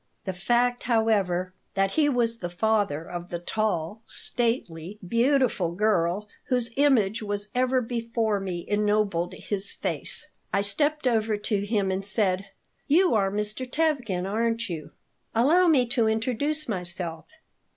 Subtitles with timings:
[0.25, 6.71] The fact, however, that he was the father of the tall, stately, beautiful girl whose
[6.75, 12.45] image was ever before me ennobled his face I stepped over to him and said:
[12.87, 13.69] "You are Mr.
[13.69, 14.89] Tevkin, aren't you?
[15.35, 17.27] Allow me to introduce myself.